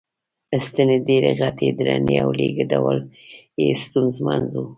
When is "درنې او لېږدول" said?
1.79-2.97